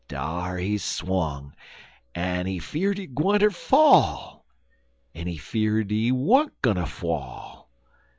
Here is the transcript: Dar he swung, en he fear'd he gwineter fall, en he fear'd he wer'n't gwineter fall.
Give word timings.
Dar 0.07 0.57
he 0.57 0.79
swung, 0.79 1.53
en 2.15 2.47
he 2.47 2.57
fear'd 2.57 2.97
he 2.97 3.05
gwineter 3.05 3.51
fall, 3.51 4.47
en 5.13 5.27
he 5.27 5.37
fear'd 5.37 5.91
he 5.91 6.11
wer'n't 6.11 6.59
gwineter 6.63 6.87
fall. 6.87 7.69